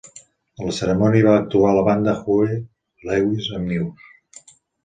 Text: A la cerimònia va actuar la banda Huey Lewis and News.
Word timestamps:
A 0.61 0.69
la 0.69 0.71
cerimònia 0.77 1.27
va 1.27 1.35
actuar 1.41 1.75
la 1.79 1.83
banda 1.89 2.15
Huey 2.31 2.57
Lewis 3.11 3.53
and 3.61 3.73
News. 3.75 4.53